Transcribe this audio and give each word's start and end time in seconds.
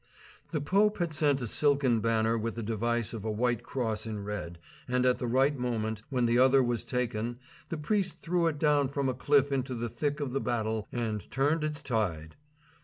The 0.49 0.61
Pope 0.61 0.97
had 0.97 1.13
sent 1.13 1.43
a 1.43 1.47
silken 1.47 1.99
banner 1.99 2.35
with 2.35 2.55
the 2.55 2.63
device 2.63 3.13
of 3.13 3.23
a 3.23 3.29
white 3.29 3.61
cross 3.61 4.07
in 4.07 4.23
red, 4.23 4.57
and 4.87 5.05
at 5.05 5.19
the 5.19 5.27
right 5.27 5.55
moment, 5.55 6.01
when 6.09 6.25
the 6.25 6.39
other 6.39 6.63
was 6.63 6.83
taken, 6.83 7.37
the 7.69 7.77
priest 7.77 8.19
threw 8.23 8.47
it 8.47 8.57
down 8.57 8.87
from 8.89 9.07
a 9.09 9.13
cliff 9.13 9.51
into 9.51 9.75
the 9.75 9.89
thick 9.89 10.19
of 10.19 10.33
the 10.33 10.41
battle 10.41 10.87
and 10.91 11.29
turned 11.29 11.63
its 11.63 11.83
tide. 11.83 12.35